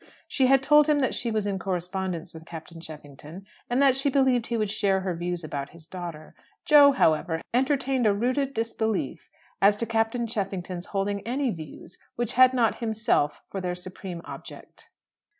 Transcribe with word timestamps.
She 0.27 0.47
had 0.47 0.63
told 0.63 0.87
him 0.87 0.97
that 1.01 1.13
she 1.13 1.29
was 1.29 1.45
in 1.45 1.59
correspondence 1.59 2.33
with 2.33 2.43
Captain 2.47 2.81
Cheffington, 2.81 3.45
and 3.69 3.79
that 3.83 3.95
she 3.95 4.09
believed 4.09 4.47
he 4.47 4.57
would 4.57 4.71
share 4.71 5.01
her 5.01 5.13
views 5.13 5.43
about 5.43 5.73
his 5.73 5.85
daughter. 5.85 6.33
Jo, 6.65 6.91
however, 6.93 7.39
entertained 7.53 8.07
a 8.07 8.13
rooted 8.15 8.55
disbelief 8.55 9.29
as 9.61 9.77
to 9.77 9.85
Captain 9.85 10.25
Cheffington's 10.25 10.87
holding 10.87 11.21
any 11.21 11.51
"views" 11.51 11.99
which 12.15 12.33
had 12.33 12.51
not 12.51 12.79
himself 12.79 13.43
for 13.51 13.61
their 13.61 13.75
supreme 13.75 14.23
object. 14.25 14.89